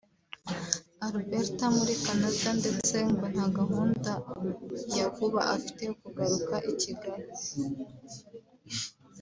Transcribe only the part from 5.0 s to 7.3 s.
vuba afite yo kugaruka i Kigali